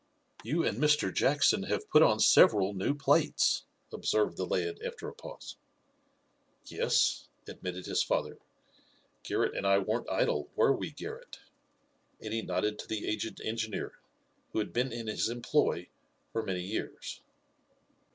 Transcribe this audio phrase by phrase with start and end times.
[0.41, 1.13] "You and Mr.
[1.13, 5.57] Jackson have put on several new plates," observed the lad after a pause.
[6.65, 8.39] "Yes," admitted his father.
[9.21, 11.41] "Garret and I weren't idle, were we, Garret?"
[12.19, 13.99] and he nodded to the aged engineer,
[14.53, 15.87] who had been in his employ
[16.33, 17.21] for many years.